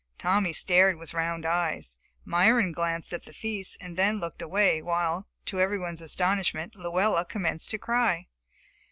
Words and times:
Tommy 0.17 0.51
stared 0.51 0.97
with 0.97 1.13
round 1.13 1.45
eyes. 1.45 1.99
Myron 2.25 2.71
glanced 2.71 3.13
at 3.13 3.25
the 3.25 3.33
feast 3.33 3.77
and 3.79 3.95
then 3.95 4.19
looked 4.19 4.41
away 4.41 4.81
while, 4.81 5.27
to 5.45 5.59
everyone's 5.59 6.01
astonishment, 6.01 6.75
Luella 6.75 7.23
commenced 7.23 7.69
to 7.69 7.77
cry. 7.77 8.25